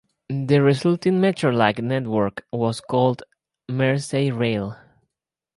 The 0.29 0.63
resulting 0.63 1.21
metro-like 1.21 1.77
network 1.77 2.47
was 2.51 2.81
called 2.81 3.21
Merseyrail. 3.69 4.75